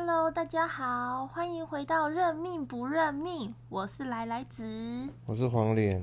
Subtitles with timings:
[0.00, 4.64] Hello，大家好，欢迎回到认命不认命，我是来来子。
[5.26, 6.00] 我是黄脸。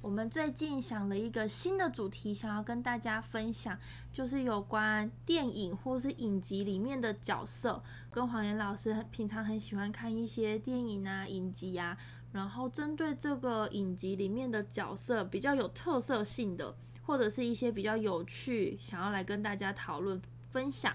[0.00, 3.76] 我们最近想了一个新的主题，想要跟大家分享，
[4.12, 7.82] 就是有关电影或是影集里面的角色。
[8.08, 11.98] 跟黄连老师很平常很喜欢看一些电影啊、影集啊，
[12.30, 20.94] 然后针对这个影集里面的角色比较有特色性的，或者是一些比较有趣，想要来跟大家讨论分享。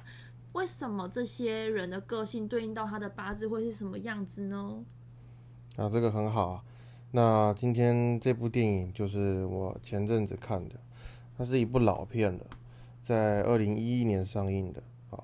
[0.53, 4.83] 为什么这些人的个性对应到他的八字会是什么样子呢？
[5.77, 6.63] 啊，这个很好啊。
[7.11, 10.75] 那今天这部电影就是我前阵子看的，
[11.37, 12.45] 它是一部老片了，
[13.01, 15.23] 在二零一一年上映的啊。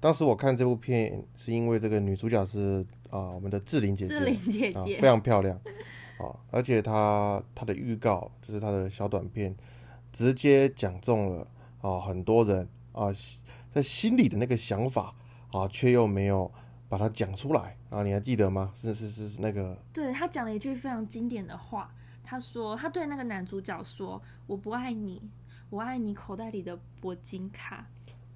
[0.00, 5.56] 当时我看这部片是因为这个女主角是啊我们的志玲姐姐，志玲姐姐非常漂亮
[6.18, 9.56] 啊，而且她她的预告就是她的小短片，
[10.12, 11.46] 直接讲中了
[11.80, 13.14] 啊很多人啊。
[13.76, 15.14] 在心里的那个想法
[15.52, 16.50] 啊，却又没有
[16.88, 18.72] 把它讲出来啊，你还记得吗？
[18.74, 21.92] 是是是是那个，对他讲了一句非常经典的话，
[22.24, 25.20] 他说他对那个男主角说：“我不爱你，
[25.68, 27.86] 我爱你口袋里的铂金卡。”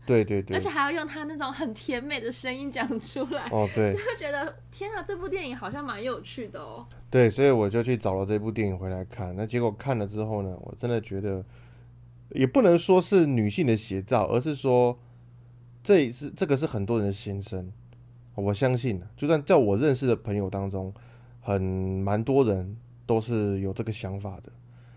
[0.05, 6.87] 对对对，而且还要用他那种很甜美的声音讲出来哦，对，就会觉得天啊，这部电影好像蛮有趣的哦。
[7.09, 11.43] 对，所以我就去找了这部电影回来看，那结果看了之后呢，我真的觉得
[12.31, 14.99] 也不能说是女性的写照，而是说。
[15.83, 17.71] 这也是这个是很多人的心声，
[18.35, 20.93] 我相信就算在我认识的朋友当中，
[21.41, 24.53] 很蛮多人都是有这个想法的。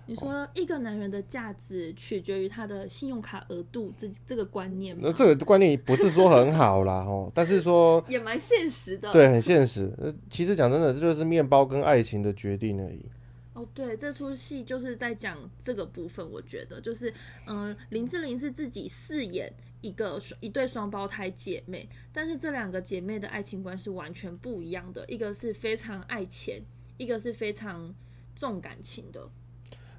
[0.05, 10.13] 你说一个男人的价值取决于他的信用卡额度，这这个观念，那这个观念不是说很好啦， 哦，但是说也蛮现实的，对，很现实。
[10.29, 13.05] 其实讲真的，这就是面包跟爱情的决定而已。
[13.53, 17.13] 哦，对，这出戏就是在讲这个部分，我觉得就是，
[17.45, 19.53] 嗯，林志玲是自己饰演。
[19.83, 26.61] 一个一对双胞胎姐妹，但是这两个姐妹的爱情观是完全不一样的，一个是非常爱钱，
[26.95, 27.93] 一个是非常
[28.33, 29.29] 重感情的。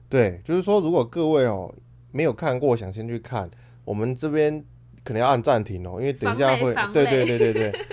[0.08, 1.70] 对，就是说，如果各位哦
[2.12, 3.50] 没有看过，想先去看，
[3.84, 4.64] 我们这边
[5.04, 7.86] 可能要按暂停哦，因为等一下会，对对对对对。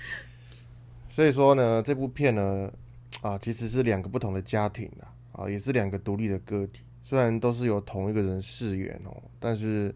[1.14, 2.72] 所以说呢，这部片呢，
[3.20, 9.94] 啊，其实是两个不同的家庭啊，啊，也是两个独立的个体，虽然都是由同一个人饰演哦，但是。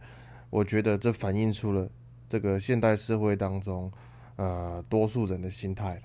[0.49, 1.91] 我觉得这反映出了
[2.29, 3.93] 这个现代社会当中，
[4.37, 6.03] 呃，多数人的心态了。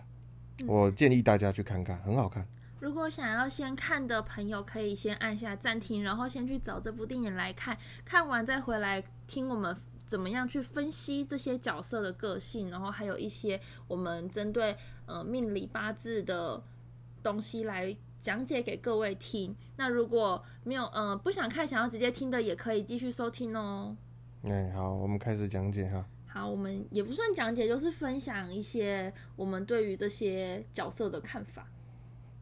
[0.67, 2.45] 我建议大家去看看，很好看。
[2.79, 9.73] 如果想要先看的朋友，可以先按下暂停，然后先去找这部电影来看，看完再回来听我们
[10.07, 16.61] 怎么样去分析这些角色的个性，然后还有一些我们针对呃命理八字的
[17.23, 19.55] 东西来讲解给各位听。
[19.77, 23.95] 那如果没有呃不想看，想要直接听的，也可以继续收听哦。
[24.43, 26.05] 哎，好，我们开始讲解哈。
[26.27, 31.67] 好，我们也不算讲解，就是分享一些我们对于这些角色的看法。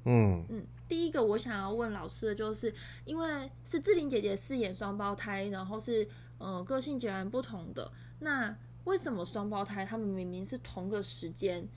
[0.06, 2.74] 嗯嗯，第一个我想要问老师的就是，
[3.04, 6.08] 因为是志玲姐姐饰演双胞胎，然后是
[6.38, 11.68] 呃个性截然不同的，那为什么双胞胎他们明明是同个时间，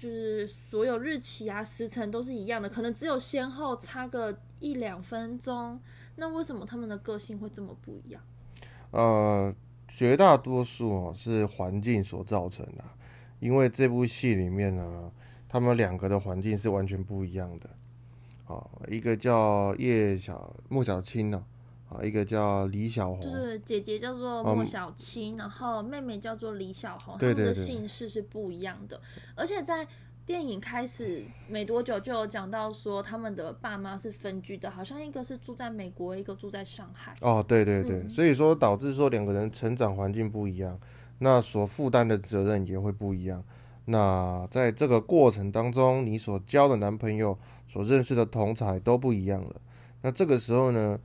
[0.00, 5.78] 就是所有日期啊时辰都是一样的，可能只有先后差个一两分钟，
[6.16, 8.22] 那为什么他们的个性会这么不一样？
[8.92, 9.54] 呃，
[9.86, 12.82] 绝大多数哦是环境所造成的，
[13.40, 15.12] 因为这部戏里面呢，
[15.46, 17.68] 他们两个的环境是完全不一样的。
[18.46, 21.44] 啊，一个叫叶小莫小青呢，
[21.90, 29.00] 啊，一个叫李小红，就是姐姐叫做莫小青，然后妹妹叫做李小红，他们的姓氏是不一样的，
[29.34, 29.86] 而且在。
[30.26, 37.16] 电影开始没多久，就有讲到说他们的爸妈是分居的，好像一个是住在美国，一个住在上海。
[37.20, 40.78] 哦，对对对，所以说导致说两个人成长环境不一样，
[41.18, 43.42] 那所负担的责任也会不一样。
[43.86, 47.36] 那在这个过程当中，你所交的男朋友、
[47.66, 49.56] 所认识的同才都不一样了。
[50.02, 50.96] 那这个时候呢，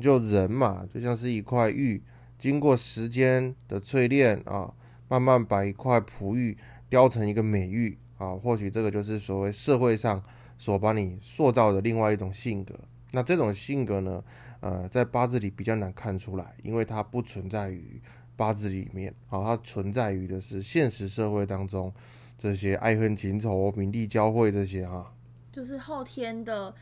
[0.00, 2.02] 就人嘛，就像是一块玉，
[2.38, 4.72] 经过时间的淬炼啊，
[5.08, 6.56] 慢慢把一块璞玉
[6.88, 7.98] 雕成一个美玉。
[8.18, 10.22] 啊，或许这个就是所谓社会上
[10.56, 12.72] 所把你塑造的另外一种性格。
[13.10, 14.22] 那这种性格呢，
[14.60, 18.00] 呃，在八字里比较难看出来，因为它不存在于
[18.36, 19.12] 八字里面。
[19.26, 21.92] 好，它存在于的是现实社会当中
[22.38, 25.12] 这些爱恨情仇、名利交汇这些哈。
[25.50, 26.72] 就是后天的，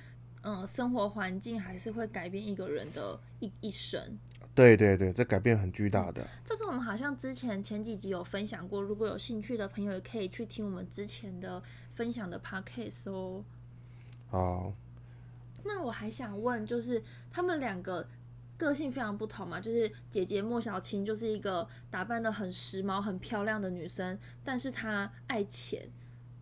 [0.42, 4.18] 嗯，生活环境还是会改变一个人的一一生。
[4.54, 6.26] 对对对，这改变很巨大的。
[6.44, 11.62] 这个我们好像之前前几集有分享过，如果有兴趣的朋友也可以去听我们之前的
[11.94, 13.44] 分享的 podcast 哦。
[14.28, 14.72] 好。
[15.62, 18.08] 那我还想问，就是他们两个
[18.56, 25.86] 个性非常不同嘛，就是姐姐莫小青就是一个打扮的很时髦、很漂亮的女生，但是她爱钱，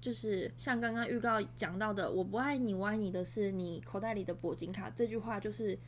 [0.00, 5.78] 就是像刚刚预告讲到的，“我不爱你，我爱你的是你口袋里的铂金卡”这句话，就是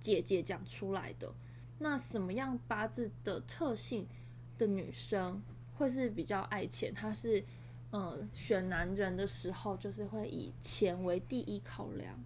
[0.00, 1.32] 姐姐讲出来的。
[1.78, 4.06] 那什么样八字的特性
[4.58, 5.42] 的女生
[5.74, 6.92] 会是比较爱钱？
[6.94, 7.44] 她是
[7.92, 12.18] 嗯，选男人的时候就是会以钱为第一考量。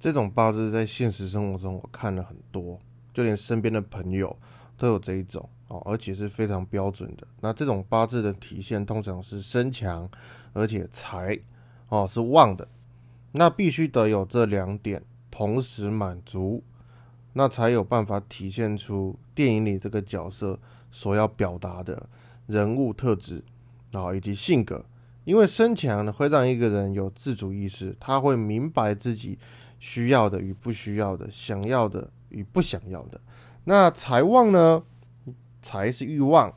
[0.00, 2.80] 这种八字在现实生活中我看了很多，
[3.12, 4.36] 就连身边的朋友
[4.76, 7.26] 都有这一种哦，而且是非常标准的。
[7.40, 10.08] 那这种八字的体现通常是身强，
[10.52, 11.38] 而且财
[11.88, 12.68] 哦是旺的，
[13.32, 16.62] 那必须得有这两点同时满足。
[17.32, 20.58] 那才有办法体现出电影里这个角色
[20.90, 22.08] 所要表达的
[22.46, 23.44] 人物特质
[23.92, 24.82] 啊，以及性格。
[25.24, 29.38] 因为身强呢，会让一个人有自主意识，他会明白自己
[29.80, 33.20] 需要的与不需要的，想要的与不想要的。
[33.64, 34.82] 那财旺呢？
[35.66, 36.54] 财是欲望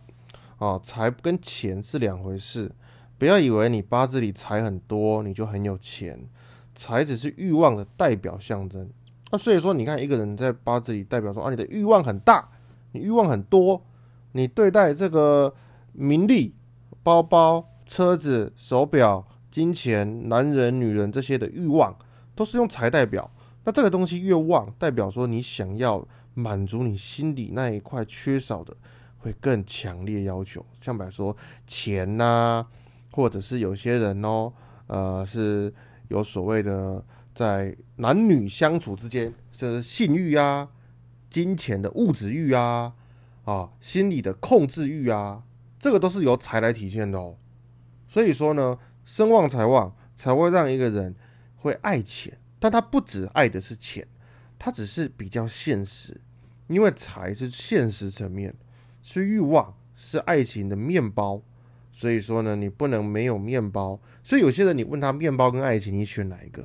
[0.60, 2.72] 啊，财跟钱是两回事。
[3.18, 6.30] 不要以为你八字里财很多，你就很有钱。
[6.76, 8.88] 财只是欲望的代表象征。
[9.32, 12.48] 那所以说，你看一个人在八字里代表说啊，你的欲望很大，
[12.92, 13.84] 你欲望很多，
[14.34, 15.56] 你对待这个
[15.94, 16.54] 名利、
[17.02, 21.98] 包包、车子、手表、金钱、男人、女人这些的欲望，
[22.36, 23.32] 都是用财代表。
[23.64, 28.78] 那这个东西越旺，代表说你想要满足你心里那一块缺少的，
[29.20, 30.66] 会更强烈要求。
[30.82, 31.38] 像比如说
[31.68, 32.66] 钱呐，
[33.12, 34.52] 或者是有些人哦，
[34.88, 35.72] 呃，是
[36.08, 37.06] 有所谓的。
[37.32, 40.68] 在男女相处之间，是性欲啊、
[41.30, 42.94] 金钱的物质欲啊、
[43.46, 45.42] 啊心理的控制欲啊，
[45.80, 47.38] 这个都是由财来体现的哦。
[48.10, 51.16] 所以说呢，声旺财旺才会让一个人
[51.56, 54.06] 会爱钱，但他不只爱的是钱，
[54.58, 56.20] 他只是比较现实，
[56.68, 58.54] 因为财是现实层面，
[59.12, 61.42] 是欲望，是爱情的面包。
[61.92, 64.00] 所以说呢，你不能没有面包。
[64.24, 66.64] 所以有些人，你问他面包跟爱情，你选哪一个？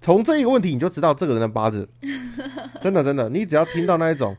[0.00, 1.88] 从这一个问题，你就知道这个人的八字。
[2.82, 4.36] 真的，真的，你只要听到那一种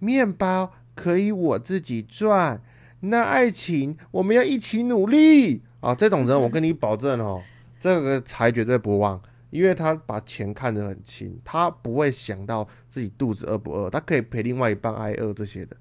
[0.00, 2.60] 面包可以我自己赚，
[3.00, 5.94] 那爱情我们要一起努力啊！
[5.94, 7.40] 这种人，我跟你保证哦，
[7.78, 15.76] 这个财绝对不旺，因为他把钱看得很轻，他不会想到自己肚子饿不饿，他可以陪另外一半挨饿这些的。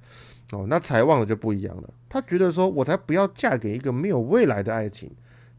[0.51, 1.89] 哦，那财旺的就不一样了。
[2.07, 5.09] 他觉得说，我才不要嫁给一个没有未来的爱情。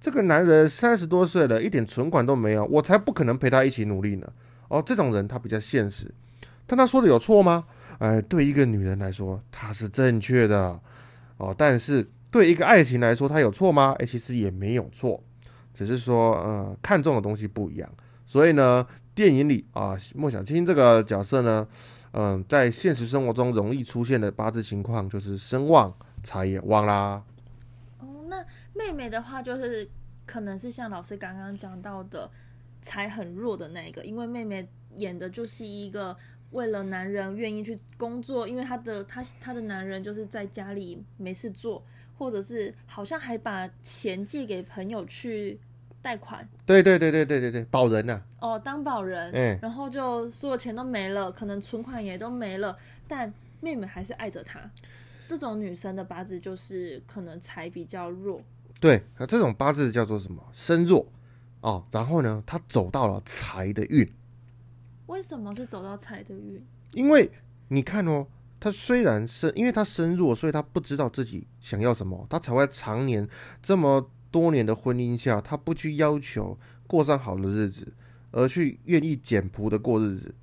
[0.00, 4.26] 这个男人三十多岁了，一点存款都没有，我才不可能陪他一起努力呢。
[4.68, 6.12] 哦，这种人他比较现实，
[6.66, 7.64] 但他说的有错吗？
[7.98, 10.80] 哎，对一个女人来说，他是正确的。
[11.38, 13.94] 哦，但是对一个爱情来说，他有错吗？
[13.98, 15.20] 哎，其实也没有错，
[15.74, 17.90] 只是说，呃，看中的东西不一样。
[18.24, 21.66] 所以呢，电影里啊，莫小青这个角色呢。
[22.18, 27.22] 嗯，在现实生活中容易出现的八字情况就是身旺财也旺啦。
[27.98, 28.42] 哦，那
[28.72, 29.86] 妹妹的话就是
[30.24, 32.30] 可能是像老师刚刚讲到的
[32.80, 34.66] 财很弱的那个，因为妹妹
[34.96, 36.16] 演的就是一个
[36.52, 41.84] 为了男人愿意去工作，因为她的她她的男人就是在家里没事做，
[42.16, 45.60] 或者是好像还把钱借给朋友去。
[46.06, 48.22] 贷款，对对对对对对对，保人呐。
[48.38, 52.76] 哦，当保人，嗯，然后就所有钱都没了，可能存款也都没了，
[53.08, 54.60] 但妹妹还是爱着他。
[55.26, 58.40] 这种女生的八字就是可能财比较弱。
[58.80, 60.40] 对，那这种八字叫做什么？
[60.52, 61.04] 身弱
[61.60, 61.84] 哦。
[61.90, 64.08] 然后呢，她走到了财的运。
[65.06, 66.64] 为什么是走到财的运？
[66.92, 67.28] 因为
[67.66, 68.25] 你看哦，
[68.60, 73.28] 她虽然身，因为她身弱，所以她不知道自己想要什么，她才会常年
[73.60, 74.08] 这么。
[74.37, 77.90] 多年的婚姻下，他不去要求过上好的日子，
[78.33, 80.35] 而去愿意简朴的过日子，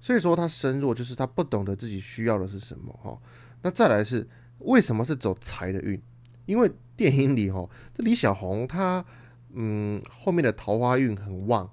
[0.00, 3.20] 所以说他身弱，就是他不懂得自己需要的是什么哈。
[3.60, 4.26] 那再来是
[4.60, 6.00] 为什么是走财的运？
[6.46, 9.04] 因为电影里哈，这李小红她
[9.52, 11.70] 嗯后面的桃花运很旺，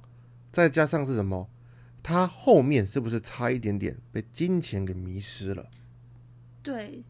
[0.51, 1.49] 再加上是什么？
[2.03, 5.69] 她后面是不是差一点点被金钱给迷失了？
[6.61, 7.05] 对。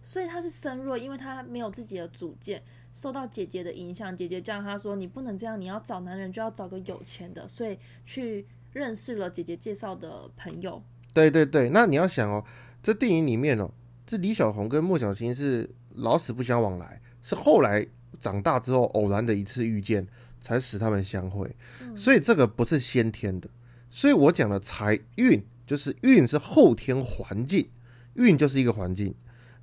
[0.00, 2.62] 所以他是身弱，因为他没有自己的主见，
[2.92, 4.16] 受到姐姐的影响。
[4.16, 10.82] 姐姐叫他说：“你不能这样，你要找男人就要找个有钱的。”所以去认识了姐姐介绍的朋友。
[11.12, 12.44] 对对对，那你要想哦，
[12.82, 13.70] 这电影里面哦，
[14.06, 17.86] 这李小红跟莫小青是老死不相往来，是后来
[18.18, 20.06] 长大之后偶然的一次遇见，
[20.40, 21.54] 才使他们相会。
[21.96, 23.50] 所以这个不是先天的。
[23.90, 27.68] 所以我讲的财运，就是运是后天环境，
[28.14, 29.14] 运就是一个环境。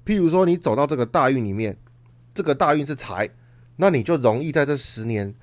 [0.06, 1.76] 譬如说，你走到这个大运里面，
[2.34, 3.30] 这个大运是财，
[3.78, 5.34] 那你就容易在这十年，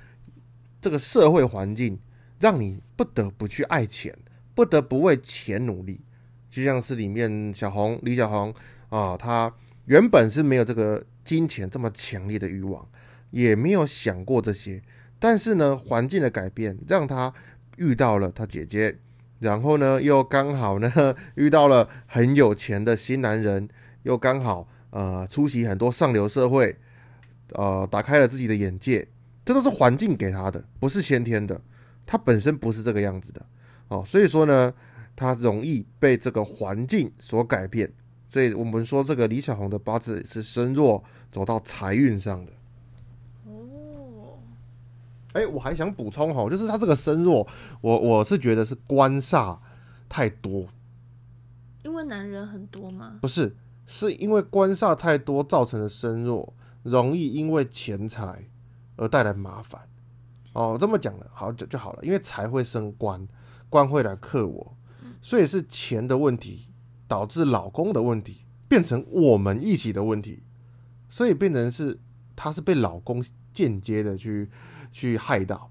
[0.80, 1.98] 这个社会环境
[2.38, 4.16] 让你不得不去爱钱，
[4.54, 6.02] 不得不为钱努力。
[6.48, 8.54] 就像是里面小红李小红
[8.90, 9.52] 啊，她
[9.86, 12.86] 原本是没有这个金钱这么强烈的欲望，
[13.30, 14.82] 也没有想过这些，
[15.18, 17.32] 但是呢，环境的改变让她
[17.78, 18.98] 遇到了她姐姐，
[19.38, 20.92] 然后呢，又刚好呢
[21.36, 23.66] 遇到了很有钱的新男人，
[24.02, 26.76] 又刚好呃出席很多上流社会，
[27.52, 29.06] 呃，打开了自己的眼界，
[29.44, 31.60] 这都是环境给他的，不是先天的，
[32.06, 33.44] 他本身不是这个样子的
[33.88, 34.72] 哦，所以说呢。
[35.14, 37.92] 他容易被这个环境所改变，
[38.30, 42.52] 所以我们说这个李小红的八字是身弱走到财运上的。
[43.44, 44.38] 哦，
[45.34, 47.46] 哎，我还想补充哈，就是他这个身弱，
[47.82, 49.58] 我我是觉得是官煞
[50.08, 50.66] 太多，
[51.84, 53.18] 因为男人很多吗？
[53.20, 53.54] 不是，
[53.86, 58.48] 是因为官煞太多造成的身弱，容易因为钱财
[58.96, 59.88] 而带来麻烦。
[60.52, 63.26] 哦，这么讲了，好就就好了，因为财会升官，
[63.68, 64.76] 官会来克我。
[65.20, 66.66] 所以是钱的问题
[67.06, 70.42] 导致老公的问题变成我们一起的问题，
[71.08, 71.98] 所以变成是
[72.34, 74.50] 她是被老公间接的去
[74.90, 75.70] 去害到，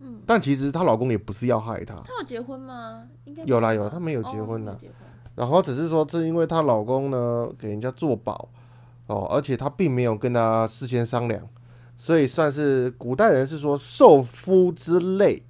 [0.00, 1.96] 嗯，但其实她老公也不是要害她。
[1.96, 3.06] 她有结婚吗？
[3.24, 4.76] 应该有啦有，她没有结婚啦。
[5.38, 8.48] 然后只是说是因为她老公呢给人家做保
[9.06, 11.48] 哦，而且她并没有跟她事先商量，
[11.96, 15.44] 所以算是古代人是说受夫之累，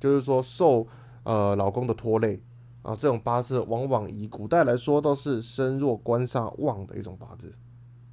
[0.00, 0.86] 就是说受
[1.22, 2.42] 呃老公的拖累。
[2.82, 7.54] 啊，这种八字往往以古代来说都是身弱官煞旺的一种八字。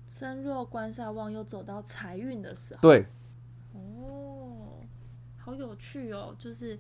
[0.08, 2.80] 身弱官煞旺又走到财运的时候。
[2.80, 3.08] 对。
[3.74, 4.78] 哦，
[5.38, 6.36] 好有趣哦！
[6.38, 6.78] 就是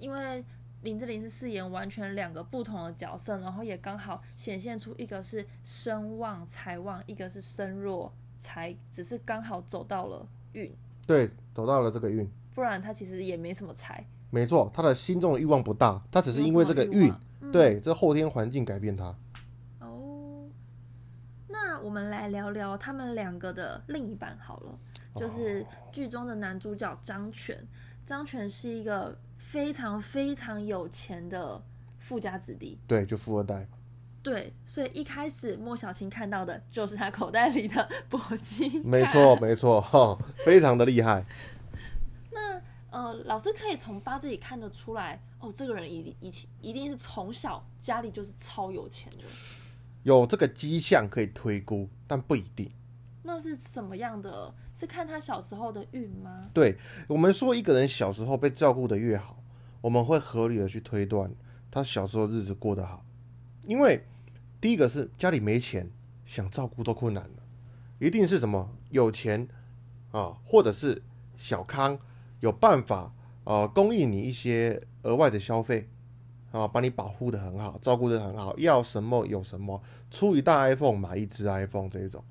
[0.00, 0.44] 因为
[0.82, 10.74] 林志玲是饰演完全两个不同的角色，然后也刚好显现出一个是身旺财旺，一个是身弱财，只是刚好走到了运。
[11.06, 12.28] 对，走到了这个运。
[12.54, 14.04] 不然他其实也没什么财。
[14.30, 17.12] 没错，他的心中的欲望不大，他只是因为这个运，
[17.52, 19.14] 对，这后天环境改变他。
[19.78, 20.48] 哦，
[21.48, 24.78] 那我们来聊聊他们两个的另一半好了，
[25.14, 27.56] 就是剧中的男主角张全。
[28.04, 31.62] 张全是一个非常非常有钱的
[31.98, 33.68] 富家子弟，对，就富二代。
[34.22, 38.80] 对，所以一开始莫小青看到的就是他口袋里的 铂金。
[38.86, 41.26] 没错，没错，哈， 非常的厉害。
[42.90, 46.30] 呃，老师可以从八字里看得出来，哦，这个人一一
[46.60, 49.24] 一定是从小家里就是超有钱的，
[50.02, 52.70] 有这个迹象可以推估，但不一定。
[53.22, 54.54] 那是什么样的？
[54.74, 56.48] 是看他小时候的运吗？
[56.52, 56.76] 对
[57.08, 59.42] 我们说，一个人小时候被照顾的越好，
[59.80, 61.30] 我们会合理的去推断
[61.70, 63.04] 他小时候日子过得好，
[63.66, 64.04] 因为
[64.60, 65.90] 第一个是家里没钱，
[66.26, 67.42] 想照顾都困难了，
[67.98, 69.46] 一定是什么有钱
[70.10, 71.02] 啊，或者是
[71.36, 71.98] 小康。
[72.40, 73.14] 有办法
[73.44, 75.88] 呃供应你一些额外的消费
[76.50, 82.24] 啊，把你保护的很好，照顾的很好，要什么有什么，出一大 iPhone 买一只 iPhone 这种，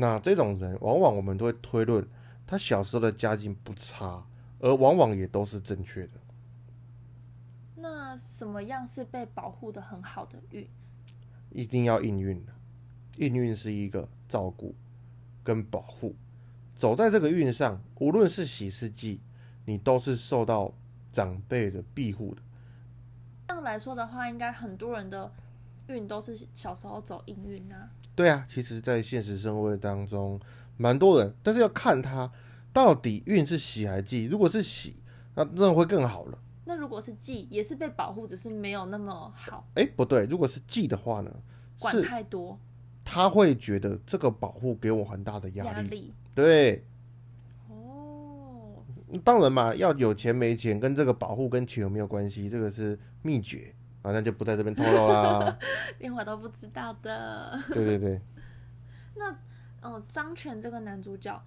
[0.00, 2.06] 那这种人往往我们都会推论
[2.46, 4.24] 他小时候的家境不差，
[4.60, 6.12] 而往往也都是正确的。
[7.74, 10.68] 那什么样是被保护的很好的运？
[11.50, 12.52] 一定要应运的，
[13.16, 14.72] 应运是一个照顾
[15.42, 16.14] 跟保护，
[16.76, 19.20] 走在这个运上，无论是喜是忌。
[19.64, 20.72] 你都是受到
[21.12, 22.40] 长辈的庇护的。
[23.48, 25.30] 这样来说的话，应该很多人的
[25.88, 27.90] 运都是小时候走阴运啊。
[28.14, 30.40] 对啊，其实，在现实生活当中，
[30.76, 32.30] 蛮多人，但是要看他
[32.72, 34.26] 到底运是喜还是忌。
[34.26, 35.02] 如果是喜，
[35.34, 36.38] 那那会更好了。
[36.64, 39.66] 那如果是忌，也是被保护，只是没有那么好。
[39.74, 41.30] 哎，不对，如果是忌的话呢？
[41.78, 42.58] 管太多，
[43.04, 46.12] 他会觉得这个保护给我很大的压力。
[46.34, 46.84] 对。
[49.24, 52.50] 当然嘛，要有钱没钱跟这个保护跟钱有没有关系？
[52.50, 55.58] 这个是秘诀啊，那就不在这边透露啦。
[55.98, 57.60] 连我都不知道的。
[57.72, 58.20] 对对对。
[59.16, 59.34] 那
[59.80, 61.40] 呃，张全这个男主角，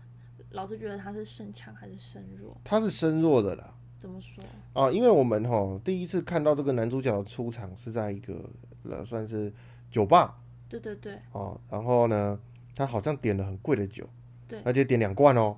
[0.51, 2.55] 老师觉得他是身强还是身弱？
[2.63, 3.73] 他是身弱的啦。
[3.97, 4.43] 怎么说？
[4.73, 8.49] 啊，因为我们哈第一次看到这个男主角的出场是在一个
[8.83, 9.51] 呃算是
[9.89, 10.37] 酒吧。
[10.67, 11.19] 对对对。
[11.31, 12.39] 哦，然后呢，
[12.75, 14.07] 他好像点了很贵的酒。
[14.47, 14.61] 对。
[14.63, 15.57] 而且点两罐哦。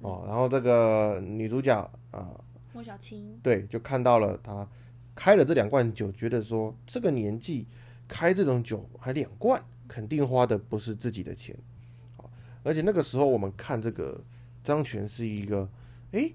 [0.00, 1.74] 哦，然后这个女主角
[2.10, 2.38] 啊，
[2.74, 4.68] 莫小青，对，就看到了他
[5.16, 7.66] 开了这两罐酒，觉得说这个年纪
[8.06, 11.56] 开这种酒还两罐，肯定花的不是自己的钱，
[12.62, 14.22] 而且那个时候我们看这个
[14.62, 15.68] 张全是一个，
[16.12, 16.30] 哎，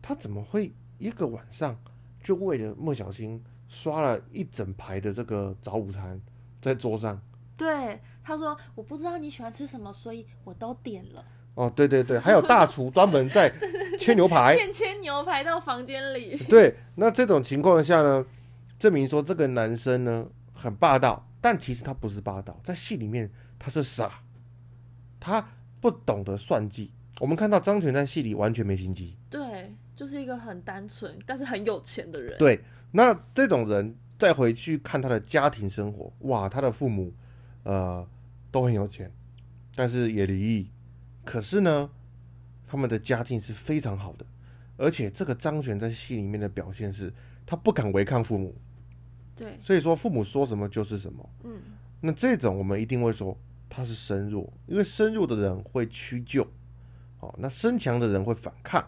[0.00, 1.78] 他怎么会一个晚上
[2.22, 6.20] 就为了莫小青刷了一整排的这个早午餐
[6.62, 7.20] 在桌上？
[7.56, 11.24] 对，他说我不知道你喜欢吃什么，所以我都点了。
[11.54, 13.52] 哦，对对对，还有大厨专门在
[13.98, 16.36] 切牛排，现切牛排到房间里。
[16.48, 18.24] 对，那这种情况下呢，
[18.78, 24.20] 证明说这个男生呢，很霸道，但其实他不是霸道，在戏里面他是傻，
[25.20, 25.48] 他
[25.80, 26.90] 不懂得算计。
[27.20, 32.36] 我们看到张全在戏里完全没心机，对，就是一个很单纯但是很有钱的人。
[32.36, 37.14] 对，那这种人再回去看他的家庭生活，哇，他的父母
[37.62, 38.04] 呃
[38.50, 39.08] 都很有钱，
[39.76, 40.68] 但是也离异，
[41.24, 41.90] 可是呢，
[42.66, 44.26] 他们的家境是非常好的，
[44.76, 47.12] 而且这个张悬在戏里面的表现是，
[47.46, 48.54] 他不敢违抗父母，
[49.34, 51.28] 对，所以说父母说什么就是什么。
[51.44, 51.60] 嗯，
[52.00, 53.36] 那这种我们一定会说
[53.68, 56.46] 他是身弱，因为身弱的人会屈就，
[57.20, 58.86] 哦，那身强的人会反抗，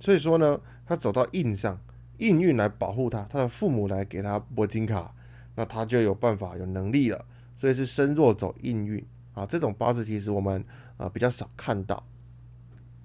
[0.00, 1.78] 所以说呢，他走到印上，
[2.18, 5.14] 印运来保护他，他的父母来给他铂金卡，
[5.56, 7.24] 那他就有办法有能力了，
[7.56, 12.02] 所以是身弱走印运啊，这种八字其实我们啊、呃比较少看到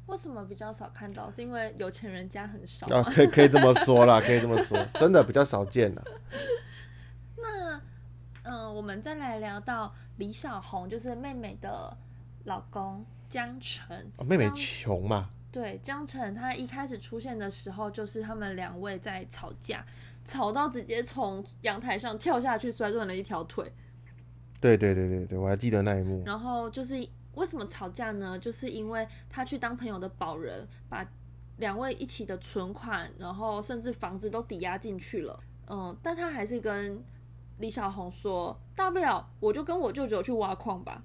[0.07, 1.29] 为什么比较少看到？
[1.29, 6.03] 是因为有钱人家很少啊，可以可以这么说啦，可以这么说，真的比较少见了。
[7.37, 7.79] 那，
[8.41, 11.95] 嗯、我们再来聊到李小红，就是妹妹的
[12.45, 14.11] 老公江晨。
[14.17, 19.85] 啊妹妹穷嘛，对江晨，他一开始出现的时候，就是他们两位在吵架，
[20.25, 23.71] 吵到直接从阳台上跳下去，摔断了一条腿。
[24.59, 26.23] 对对对对对，我还记得那一幕。
[26.25, 28.37] 然后就是为什么吵架呢？
[28.37, 31.05] 就是因为他去当朋友的保人，把
[31.57, 35.39] 两位一起的存款，然后甚至房子都抵押进去了。
[35.67, 37.03] 嗯，但他还是跟
[37.59, 41.03] 李小红说，大不了我就跟我舅舅去挖矿吧。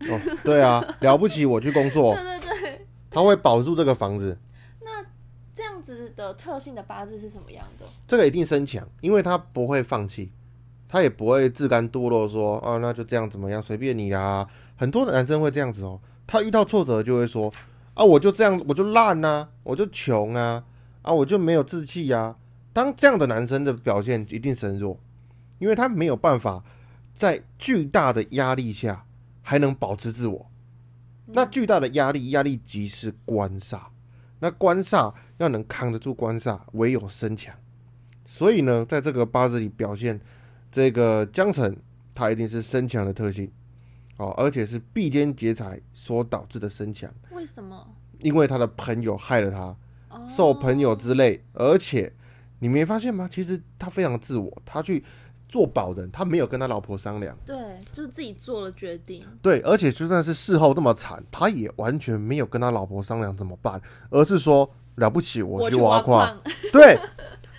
[0.00, 4.38] 哦，对啊，了不起，我去工作， 对对对，他会保住这个房子。
[4.82, 5.04] 那
[5.54, 7.84] 这样子的特性的八字是什么样的？
[8.08, 10.32] 这个一定生强，因为他不会放弃，
[10.92, 14.44] 他也不会自甘堕落说啊，那就这样怎么样，随便你啦。
[14.74, 17.52] 很多的男生会这样子哦，他遇到挫折就会说
[17.94, 20.64] 啊，我就这样，我就烂呐、我就穷啊，
[21.02, 22.34] 啊，我就没有志气呀、
[22.72, 24.98] 当这样的男生的表现一定身弱，
[25.60, 26.64] 因为他没有办法
[27.14, 29.04] 在巨大的压力下
[29.42, 30.50] 还能保持自我。
[31.26, 33.82] 那巨大的压力，压力即是官煞。
[34.40, 37.54] 那官煞要能扛得住官煞，唯有身强。
[38.26, 40.18] 所以呢，在这个八字里表现
[40.70, 41.76] 这个江城，
[42.14, 43.50] 他一定是身强的特性
[44.16, 47.86] 哦，而且是必坚劫财所导致的身强，为什么？
[48.20, 49.76] 因为他的朋友害了他，
[50.10, 52.12] 哦，受朋友之累，而且
[52.58, 53.28] 你没发现吗？
[53.30, 55.02] 其实他非常自我，他去
[55.48, 57.34] 做保人，他没有跟他老婆商量。
[57.46, 57.56] 对，
[57.92, 59.26] 就是自己做了决定。
[59.40, 63.80] 对，而且就算是事后这么惨，他也完全没有跟他老婆商量怎么办，
[64.10, 66.38] 而是说了不起，我去去挖矿。
[66.42, 66.98] 矿，对，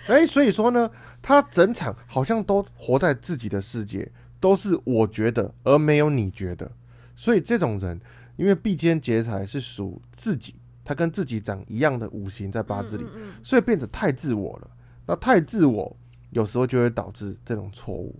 [0.06, 4.10] 哎，所以说呢，他整场好像都活在自己的世界，
[4.40, 6.70] 都是我觉得，而没有你觉得。
[7.14, 8.00] 所以这种人，
[8.36, 14.70] 因为臂坚劫财是属自己，他跟自己长一样的五行在八字里，嗯嗯所以变得太自我了。
[15.06, 15.96] 那太自我，
[16.30, 18.18] 有时候就会导致这种错误。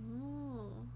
[0.00, 0.86] 嗯哦，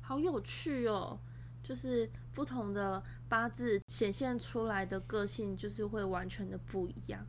[0.00, 1.18] 好有趣哦！
[1.62, 7.24] 就是不同的八字显现出来的个性，就是会完全的不一样。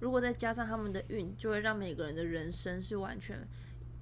[0.00, 3.46] 如果再加上他们的运，就会让每个人的人生是完全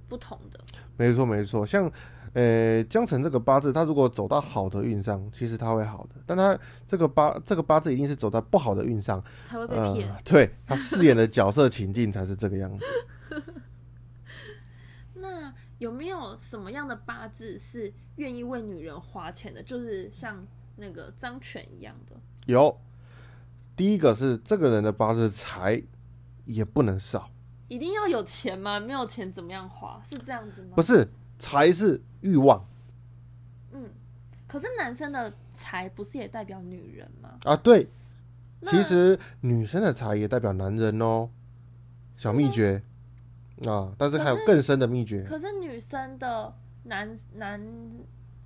[0.08, 0.60] 不同的。
[0.96, 1.66] 没错，没错。
[1.66, 1.90] 像
[2.34, 6.16] 呃江辰这个八字，他如果走到好的运上，其实他会好的。
[6.26, 10.10] 但他这个八这个八字一定是走到不好的运上，才会被骗。
[10.10, 12.84] 呃，对他饰演的角色情境才是这个样子。
[15.14, 19.62] 那有没有什么样的八字是愿意为女人花钱的？
[19.62, 22.14] 就是像那个张权一样的。
[22.46, 22.78] 有，
[23.76, 25.82] 第一个是这个人的八字财
[26.46, 27.30] 也不能少，
[27.68, 28.80] 一定要有钱吗？
[28.80, 30.00] 没有钱怎么样花？
[30.02, 30.72] 是这样子吗？
[30.74, 31.06] 不是
[31.38, 32.66] 财是欲望
[33.72, 33.90] 嗯，
[34.48, 37.38] 可是男生的财不是也代表女人吗？
[37.44, 37.54] 啊。
[37.54, 37.86] 对，
[38.66, 41.28] 其实女生的财也代表男人哦，
[42.14, 42.82] 小秘诀
[43.66, 43.92] 啊。
[43.98, 47.60] 但是还有更深的秘诀，可是女生的男男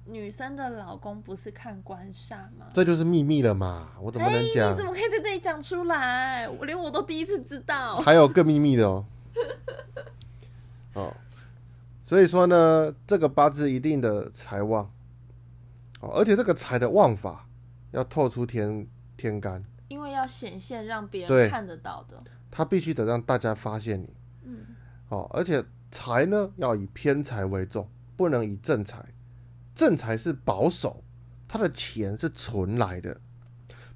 [0.05, 2.67] 女生的老公不是看官煞吗？
[2.73, 4.77] 这就是秘密了嘛，我怎么能哎讲你？
[4.77, 6.49] 怎么可以在这里讲出来？
[6.49, 7.97] 我连我都第一次知道。
[7.97, 9.05] 还有更秘密的哦。
[10.95, 11.17] 哦，
[12.05, 14.91] 所以说呢，这个八字一定的财旺，
[16.01, 17.47] 哦，而且这个财的旺法
[17.93, 18.87] 要透出天
[19.17, 22.21] 天干，因为要显现让别对人看得到的。
[22.51, 24.09] 他必须得让大家发现你，
[24.43, 24.67] 嗯，
[25.11, 28.99] 哦，而且财呢要以偏财为重，不能以正财，
[29.81, 31.03] 正财是保守，
[31.49, 33.19] 他的钱是存来的，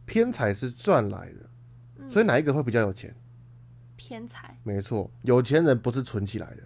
[0.07, 1.51] 偏财是赚来的，
[1.99, 3.15] 嗯所以哪一个会比较有钱？
[3.95, 4.57] 偏财。
[4.63, 6.63] 没错，有钱人不是存起来的，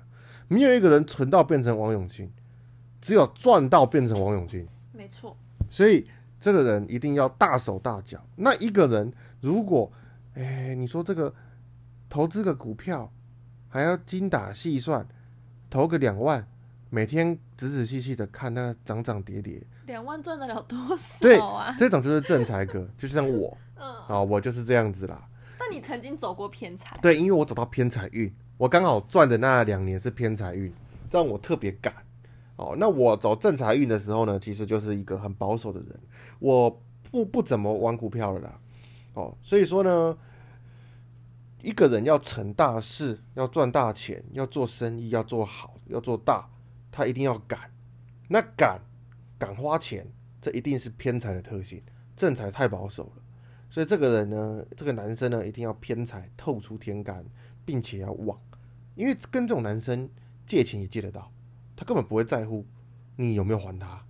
[0.46, 2.30] 没有一个人存到变成王永庆，
[3.00, 4.68] 只有赚到变成王永庆。
[4.92, 5.36] 没错。
[5.68, 8.24] 所以这个人一定要大手大脚。
[8.36, 9.90] 那一个人如果，
[10.34, 11.34] 哎，你说这个
[12.08, 13.12] 投资个股票
[13.68, 15.04] 还要精打细算，
[15.68, 16.46] 投个两万，
[16.90, 20.78] 每天仔仔细细的看那涨涨跌跌，两万赚得了多
[21.20, 21.74] 对少啊？
[21.78, 25.28] 这种就是正财格， 就像我嗯，啊，我就是这样子啦。
[25.58, 30.72] 但你曾经走过偏财，对，因为我走到偏财运，我刚好赚的那两年是偏财运，
[31.10, 31.92] 让我特别赶。
[32.56, 36.00] 哦，那我走正财运的时候呢，其实就是一个很保守的人，
[36.40, 38.58] 我不不怎么玩股票了啦。
[39.14, 40.16] 哦，所以说呢，
[41.62, 46.48] 一个人要成大事，要赚大钱，要做生意，要做好，要做大，
[46.90, 47.70] 他一定要敢。
[48.28, 48.80] 那敢
[49.38, 50.06] 敢花钱，
[50.40, 51.82] 这一定是偏财的特性，
[52.14, 53.22] 正财太保守了。
[53.70, 57.24] 所以这个人呢，这个男生呢，一定要偏财透出天干，
[57.64, 58.38] 并且要旺，
[58.94, 60.08] 因为跟这种男生
[60.46, 61.32] 借钱也借得到，
[61.76, 62.66] 他根本不会在乎
[63.16, 64.04] 你有没有还他。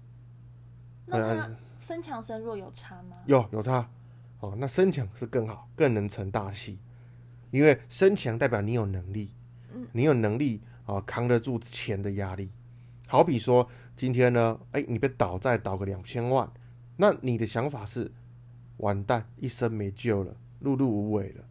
[1.07, 3.17] 那他身强身弱有差吗？
[3.27, 3.89] 有有差
[4.41, 6.79] 哦，那身强是更好，更能成大器，
[7.51, 9.33] 因为身强代表你有能力，
[9.73, 12.51] 嗯你有能力啊、扛得住钱的压力。
[13.11, 13.67] 好比说
[13.97, 16.53] 今天呢，哎，你被倒债倒个两千万，
[16.99, 18.13] 那你的想法是
[18.77, 21.45] 完蛋，一生没救了，碌碌无为了。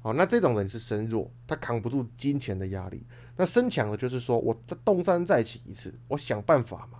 [0.00, 3.06] 好，那这种人是身弱，他扛不住金钱的压力。
[3.36, 6.98] 那身强的，就是说我再东山再起一次，我想办法嘛。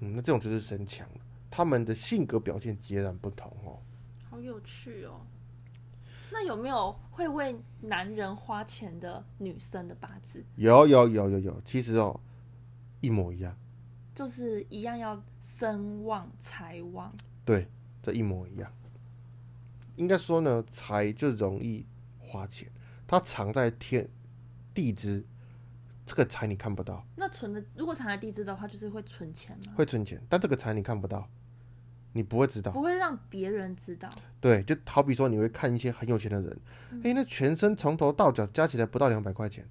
[0.00, 1.20] 嗯，那这种就是身强了。
[1.48, 3.78] 他们的性格表现截然不同哦。
[4.28, 5.20] 好有趣哦。
[6.32, 10.44] 那有没有会为男人花钱的女生的八字？
[10.56, 12.18] 有有有有有，其实哦，
[13.04, 13.54] 一模一样，
[14.14, 17.12] 就是一样要声望财旺，
[17.44, 17.68] 对，
[18.02, 18.72] 这一模一样。
[19.96, 21.86] 应该说呢，财就容易
[22.18, 22.70] 花钱，
[23.06, 24.08] 它藏在天
[24.72, 25.24] 地支，
[26.06, 29.72] 这个财你看不到，那存的如果藏在地支的话，就是会存钱吗？
[29.76, 31.28] 会存钱，但这个财你看不到，
[32.12, 32.72] 你不会知道。
[32.72, 34.08] 不会让别人知道。
[34.40, 36.60] 对，就好比说你会看一些很有钱的人，
[37.02, 39.68] 诶，那全身从头到脚加起来不到两百块钱，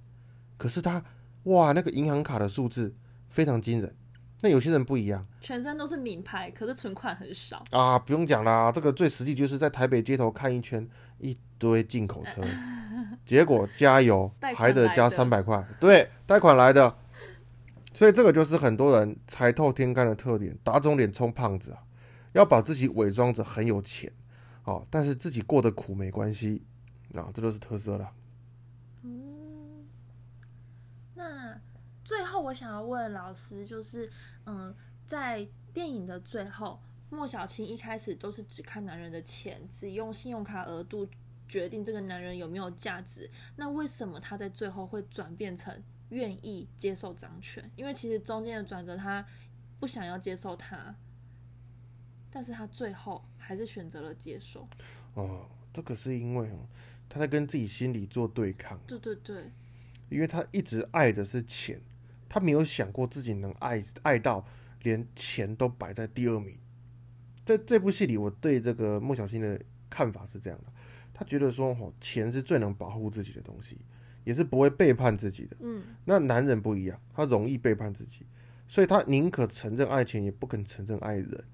[0.56, 1.04] 可是他
[1.44, 2.94] 哇，那个银行卡的数字
[3.34, 3.96] 非常惊人。
[4.42, 5.26] 那有些人不一样。
[5.40, 7.64] 全身都是名牌，可是存款很少。
[7.70, 12.42] 啊，不用讲啦，这个最实际就是在台北街头看一圈，一堆进口车，
[13.26, 16.96] 结果加油还得加三百块，对，贷款来的，
[17.92, 21.82] 所以这个就是很多人财透天干的特点，打肿脸充胖子啊，
[22.34, 24.12] 要把自己伪装着很有钱，
[24.64, 26.62] 哦，但是自己过得苦没关系，
[27.14, 28.12] 啊，这都是特色了。
[29.02, 29.86] 嗯，
[31.14, 31.58] 那
[32.04, 34.10] 最后我想要问老师，就是
[34.44, 34.74] 嗯，
[35.06, 41.08] 在电影的最后，莫小青一开始都是只看男人的钱，只用信用卡额度
[41.48, 43.30] 决定这个男人有没有价值。
[43.56, 47.70] 那为什么他在最后会转变成愿意接受掌权？
[47.74, 49.24] 因为其实中间的转折，他
[49.80, 50.94] 不想要接受他，
[52.30, 54.68] 但是他最后还是选择了接受。
[55.14, 56.66] 哦，这个是因为哦，
[57.08, 58.78] 他在跟自己心里做对抗。
[58.86, 59.50] 对对对，
[60.10, 61.80] 因为他一直爱的是钱，
[62.34, 64.44] 他没有想过自己能爱爱到
[64.82, 66.58] 连钱都摆在第二名。
[67.44, 70.72] 在这部戏里，我对这个莫小青的看法是这样的：
[71.12, 73.78] 他觉得说，哦，钱是最能保护自己的东西，
[74.24, 75.56] 也是不会背叛自己的。
[75.60, 78.26] 嗯，那男人不一样，他容易背叛自己，
[78.66, 81.44] 所以他宁可承认爱情，也不肯承认爱人。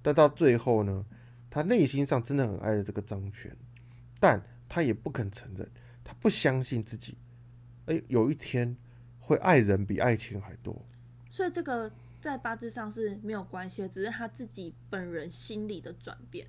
[0.00, 1.04] 但到最后呢，
[1.50, 3.50] 他内心上真的很爱这个张权，
[4.20, 5.68] 但他也不肯承认，
[6.04, 7.18] 他不相信自己，
[7.86, 8.76] 哎，有一天
[9.30, 10.84] 会爱人比爱情还多。
[11.28, 11.88] 所以这个
[12.20, 16.48] 在八字上是没有关系的，只是他自己本人心理的转变。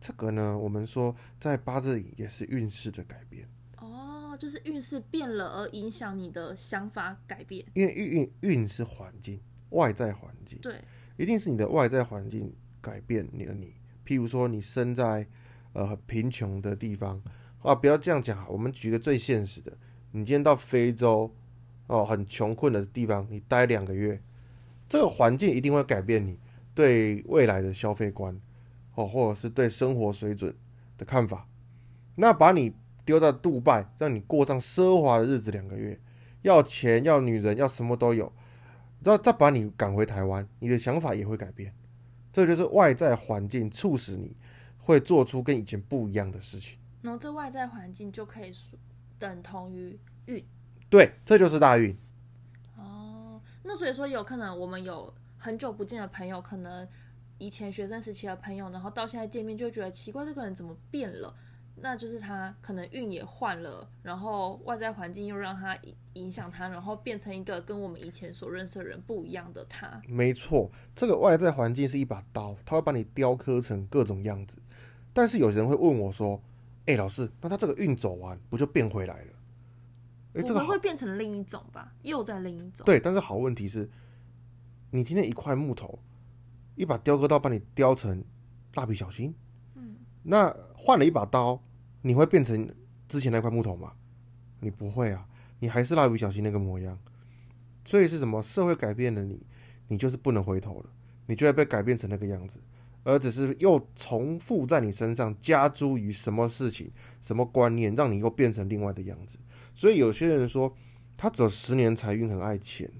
[0.00, 7.66] 这个呢，我们说在八字里也是运势的改变，哦，就是运势变了而影响你的想法改变。
[7.74, 10.60] 因为运运运是环境，外在环境。
[10.60, 10.80] 对，
[11.16, 13.74] 一定是你的外在环境改变你的你。
[14.06, 15.26] 譬如说，你生在
[15.72, 17.20] 呃很贫穷的地方
[17.62, 18.46] 啊，不要这样讲哈。
[18.48, 19.76] 我们举个最现实的，
[20.12, 21.32] 你今天到非洲
[21.92, 24.18] 哦，很穷困的地方，你待两个月，
[24.88, 26.38] 这个环境一定会改变你
[26.74, 28.40] 对未来的消费观
[28.94, 30.56] 哦，或者是对生活水准
[30.96, 31.46] 的看法。
[32.14, 32.74] 那把你
[33.04, 36.00] 丢到杜拜，让你过上奢华的日子两个月，
[36.40, 38.32] 要钱要女人要什么都有。
[39.04, 41.74] 然后再把你赶回台湾，你的想法也会改变。
[42.32, 44.34] 这就是外在环境促使你
[44.78, 46.78] 会做出跟以前不一样的事情。
[47.02, 48.78] 然后这外在环境就可以属
[49.18, 50.42] 等同于运。
[50.92, 51.96] 对，这就是大运。
[52.76, 56.86] 哦，那所以说有可能我们有很久不见的朋友，可能
[57.38, 61.34] 以前学生时期的朋友，然后到现在见面就会觉得奇怪，这个人怎么变了？
[61.76, 69.98] 那就是他可能运也换了，然后外在环境又让他影影响他，然后变成一个跟我们以前所认识的人不一样的他。
[70.06, 74.58] 没错，这个外在环境是一把刀，他会把你雕刻成各种样子。
[75.14, 76.38] 但是有人会问我说
[76.84, 79.32] ：“哎、老师，那他这个运走完，不就变回来了？”
[80.34, 82.84] 哎，这个好骨灰会变成另一种吧，又在另一种。
[82.84, 83.90] 对，但是好问题是，
[84.90, 85.98] 你今天一块木头，
[86.74, 88.24] 一把雕刻刀把你雕成
[88.74, 89.34] 蜡笔小新，
[89.74, 91.62] 嗯，那换了一把刀，
[92.00, 92.74] 你会变成
[93.08, 93.92] 之前那块木头吗？
[94.60, 96.98] 你不会啊，你还是蜡笔小新那个模样。
[97.84, 98.42] 所以是什么？
[98.42, 99.44] 社会改变了你，
[99.88, 100.90] 你就是不能回头了，
[101.26, 102.60] 你就会被改变成那个样子，
[103.02, 106.90] 而只是又重复在你身上加诸于什么事情、
[107.20, 109.36] 什么观念，让你又变成另外的样子。
[109.74, 110.74] 所以有些人说，
[111.16, 112.90] 他只有十年财运很爱钱，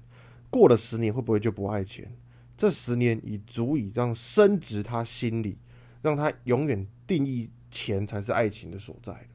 [0.49, 2.15] 过了十年会不会就不爱钱？
[2.55, 5.59] 这十年已足以让升值他心里，
[6.01, 9.27] 让他永远定义钱才是爱情的所在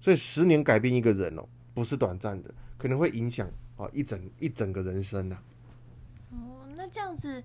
[0.00, 5.38] 所以十年改变一个人哦，不是短暂的，可能会影响啊一整一整个人生呐、
[6.32, 7.42] 哦，那这样子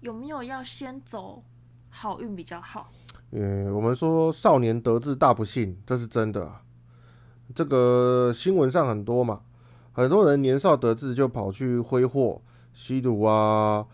[0.00, 1.42] 有没有要先走
[1.88, 2.92] 好运比较好？
[3.30, 6.63] 呃，我们说少年得志大不幸，这是真的啊。
[7.52, 9.40] 这个新闻上很多嘛，
[9.92, 12.40] 很多人年少得志就跑去挥霍、
[12.72, 13.84] 吸毒啊、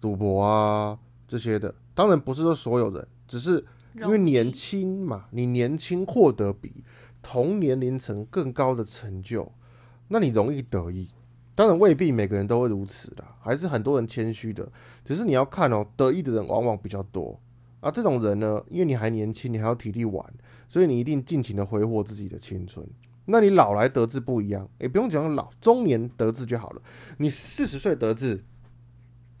[0.00, 1.72] 赌博啊这些的。
[1.94, 6.84] 当然不是说所有人，只是因为年轻嘛，你年轻获得比
[7.22, 9.50] 同年龄层更高的成就，
[10.08, 11.08] 那你容易得意。
[11.54, 14.70] 当然未必每个人都会如此的，还是很多人谦虚的。
[15.04, 17.36] 只是你要看哦，得意的人往往比较多
[17.80, 17.90] 啊。
[17.90, 20.24] 这种人呢，因为你还年轻，你还有体力玩，
[20.68, 22.86] 所以你一定尽情的挥霍自己的青春。
[23.30, 26.82] 那你老来得志不一样，也不用讲老，中年得志就好了。
[27.18, 28.42] 你四十岁得志，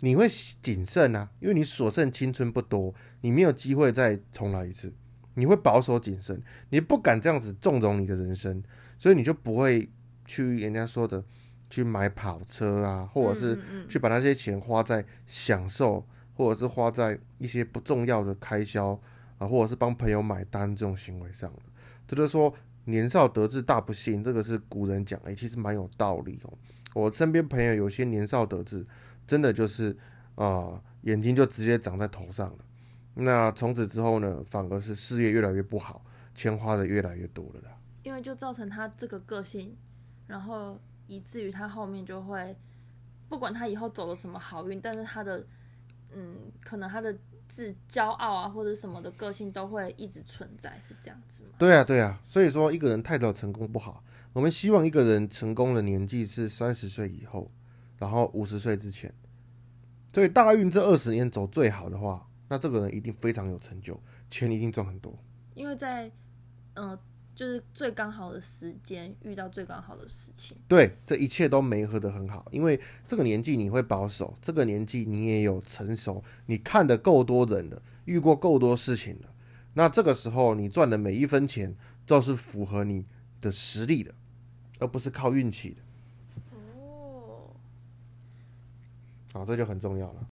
[0.00, 0.28] 你会
[0.60, 4.92] 谨慎啊，因为你所剩青春不多，你没有机会再重来一次，
[5.34, 8.62] 你会保守谨慎，你不敢这样子纵容你的人生，
[8.98, 9.88] 所以你就不会
[10.26, 11.24] 去人家说的
[11.70, 19.00] 去买跑车啊，或者是去把那些钱花在享受，或者是花在一些不重要的开销
[19.38, 21.60] 啊，或者是帮朋友买单这种行为上了。
[22.06, 22.52] 这就是说
[22.84, 26.52] 年少得志大不幸，这个是古人讲，哎、其实蛮有道理哦。
[26.94, 28.86] 我身边朋友有些年少得志，
[29.26, 29.92] 真的就是
[30.34, 32.58] 啊、呃眼睛就直接长在头上了。
[33.14, 37.78] 那从此之后呢，反而是事业越来越不好，钱花的越来越多了啦。
[38.02, 39.76] 因为就造成他这个个性，
[40.26, 42.56] 然后以至于他后面就会，
[43.28, 45.46] 不管他以后走了什么好运，但是他的，
[46.10, 47.16] 嗯，可能他的
[47.48, 51.50] 自骄傲啊或者什么的个性都会一直存在，是这样子吗？
[51.58, 54.04] 对啊，对啊，所以说一个人太早成功不好。
[54.32, 57.50] 我们希望一个人成功的年纪是三十岁以后，
[57.98, 59.12] 然后五十岁之前。
[60.12, 65.16] 所以大运这二十年走最好的话，那这个人一定非常有成就，钱一定赚很多。
[65.54, 66.10] 因为在，
[66.74, 66.98] 嗯、
[67.38, 79.28] 就是最刚好的时间遇到最刚好的事情，对，这一切都没合得很好，因为这个年纪你会保守，这个年纪你也有成熟，你看的够多人了，遇过够多事情了，
[79.74, 83.06] 那这个时候你赚的每一分钱都是符合你
[83.40, 84.12] 的实力的，
[84.80, 85.76] 而不是靠运气的。
[86.50, 87.54] 哦，
[89.32, 90.26] 好，这就很重要了。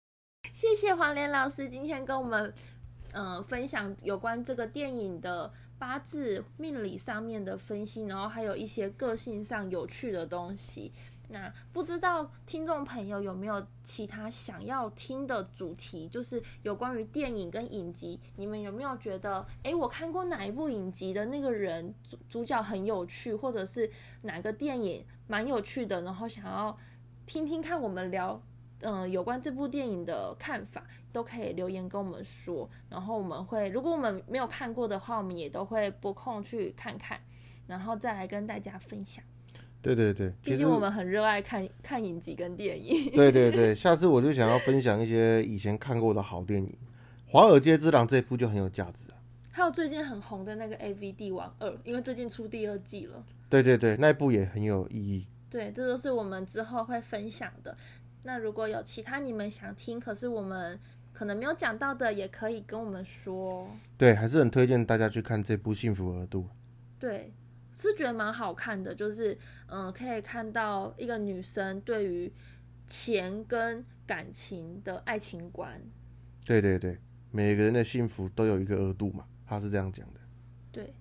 [0.54, 2.54] 谢谢黄连老师今天跟我们，
[3.12, 5.52] 呃，分享有关这个电影的
[5.84, 10.94] 八字命理上面的分析，然后还有一些个性上有趣的东西。
[11.28, 23.92] 那不知道听众朋友有没有其他想要听的主题，就是有关于电影跟影集，你们有没有觉得，诶，我看过哪一部影集的那个人主主角很有趣，或者是
[24.22, 26.78] 哪个电影蛮有趣的，然后想要
[27.26, 28.42] 听听看我们聊
[28.86, 32.70] 嗯、有关这部电影的看法，都可以留言跟我们说。
[32.90, 37.18] 然后我们会，如果我们没有看过的话，我们也都会拨空去看看，
[37.68, 39.24] 然后再来跟大家分享。
[39.82, 43.12] 对对对，毕竟我们很热爱看看影集跟电影。
[43.12, 46.68] 对对对， 下次我就想要分享一些以前看过的好电影，
[47.32, 49.18] 《华尔街之狼》这一部就很有价值啊。
[49.52, 53.24] 还有最近很红的那个《A V 帝王二》，因为最近出第二季了。
[53.50, 55.28] 对对对，那一部也很有意义。
[55.50, 57.76] 对，这都是我们之后会分享的。
[58.24, 60.80] 那如果有其他你们想听，可是我们
[61.14, 63.70] 可能没有讲到的，也可以跟我们说。
[63.98, 66.42] 对，还是很推荐大家去看这部《幸福额度》。
[67.00, 67.32] 对，
[67.72, 72.34] 是觉得蛮好看的，就是嗯、可以看到一个女生对于
[72.88, 75.82] 钱跟感情的爱情观。
[76.46, 76.98] 对对对，
[77.32, 80.20] 每个人的幸福都有一个额度嘛，他是这样讲的。
[80.72, 80.94] 对，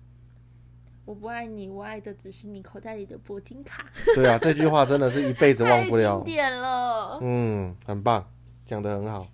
[1.05, 6.33] 我不爱你，我爱的只是你口袋里的铂金卡，对啊，这句话真的是一辈子忘不了 经。
[6.35, 7.19] 典了。
[7.21, 8.31] 嗯，很棒，
[8.65, 9.27] 讲的很好。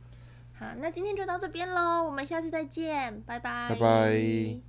[0.59, 4.68] 好，那今天就到这边喽，我们下次再见，拜拜，拜拜。